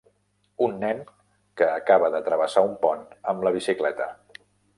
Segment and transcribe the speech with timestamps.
[0.67, 1.03] Un nen
[1.61, 3.05] que acaba de travessar un pont
[3.35, 4.11] amb la bicicleta.